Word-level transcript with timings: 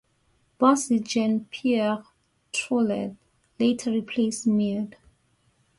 Bassist 0.57 1.03
Jean 1.05 1.45
Pierre 1.51 2.03
Thollet 2.51 3.15
later 3.59 3.91
replaced 3.91 4.47
Mead. 4.47 4.97